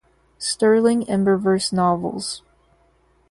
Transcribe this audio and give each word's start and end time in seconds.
Stirling 0.39 1.05
Emberverse 1.05 1.71
novels. 1.71 2.41